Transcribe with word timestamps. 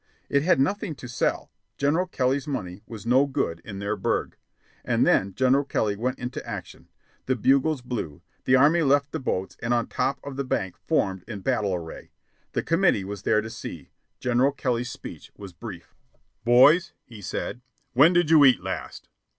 It 0.29 0.41
had 0.41 0.59
nothing 0.59 0.95
to 0.95 1.07
sell; 1.07 1.51
General 1.77 2.07
Kelly's 2.07 2.47
money 2.47 2.81
was 2.87 3.05
"no 3.05 3.27
good" 3.27 3.61
in 3.63 3.77
their 3.77 3.95
burg. 3.95 4.35
And 4.83 5.05
then 5.05 5.35
General 5.35 5.63
Kelly 5.63 5.95
went 5.95 6.17
into 6.17 6.43
action. 6.43 6.89
The 7.27 7.35
bugles 7.35 7.83
blew. 7.83 8.23
The 8.45 8.55
Army 8.55 8.81
left 8.81 9.11
the 9.11 9.19
boats 9.19 9.57
and 9.61 9.75
on 9.75 9.85
top 9.85 10.19
of 10.23 10.37
the 10.37 10.43
bank 10.43 10.75
formed 10.87 11.23
in 11.27 11.41
battle 11.41 11.75
array. 11.75 12.09
The 12.53 12.63
committee 12.63 13.03
was 13.03 13.21
there 13.21 13.41
to 13.41 13.49
see. 13.51 13.91
General 14.19 14.53
Kelly's 14.53 14.89
speech 14.89 15.31
was 15.37 15.53
brief. 15.53 15.93
"Boys," 16.43 16.93
he 17.05 17.21
said, 17.21 17.61
"when 17.93 18.11
did 18.11 18.31
you 18.31 18.43
eat 18.43 18.59
last?" 18.59 19.07